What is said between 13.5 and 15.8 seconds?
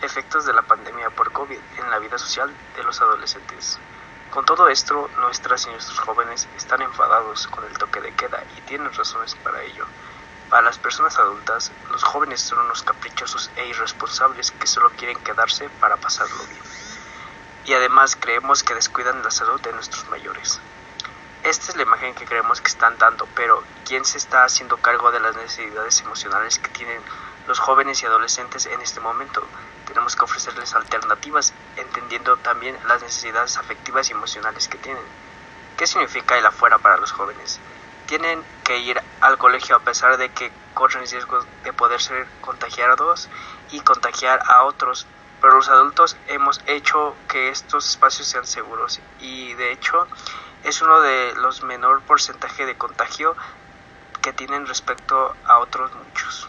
e irresponsables que solo quieren quedarse